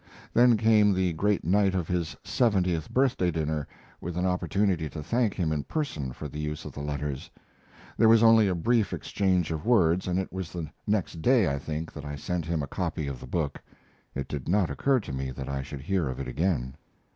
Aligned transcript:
Then 0.33 0.57
came 0.57 0.93
the 0.95 1.13
great 1.13 1.43
night 1.43 1.75
of 1.75 1.87
his 1.87 2.15
seventieth 2.23 2.89
birthday 2.91 3.29
dinner, 3.29 3.67
with 4.01 4.17
an 4.17 4.25
opportunity 4.25 4.89
to 4.89 5.03
thank 5.03 5.35
him 5.35 5.51
in 5.51 5.61
person 5.63 6.11
for 6.11 6.27
the 6.27 6.39
use 6.39 6.65
of 6.65 6.71
the 6.73 6.79
letters. 6.79 7.29
There 7.99 8.09
was 8.09 8.23
only 8.23 8.47
a 8.47 8.55
brief 8.55 8.93
exchange 8.93 9.51
of 9.51 9.63
words, 9.63 10.07
and 10.07 10.17
it 10.17 10.33
was 10.33 10.51
the 10.51 10.67
next 10.87 11.21
day, 11.21 11.53
I 11.53 11.59
think, 11.59 11.93
that 11.93 12.03
I 12.03 12.15
sent 12.15 12.47
him 12.47 12.63
a 12.63 12.67
copy 12.67 13.05
of 13.05 13.19
the 13.19 13.27
book. 13.27 13.61
It 14.15 14.27
did 14.27 14.49
not 14.49 14.71
occur 14.71 14.99
to 15.01 15.13
me 15.13 15.29
that 15.29 15.47
I 15.47 15.61
should 15.61 15.81
hear 15.81 16.07
of 16.07 16.19
it 16.19 16.27
again. 16.27 16.77